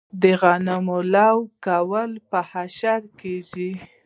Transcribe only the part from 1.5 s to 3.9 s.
کول په اشر کیږي.